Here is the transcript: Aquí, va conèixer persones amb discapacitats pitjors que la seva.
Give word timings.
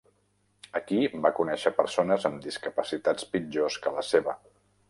Aquí, 0.79 1.01
va 1.25 1.31
conèixer 1.41 1.73
persones 1.81 2.27
amb 2.31 2.41
discapacitats 2.49 3.31
pitjors 3.37 3.81
que 3.85 3.97
la 4.01 4.09
seva. 4.13 4.39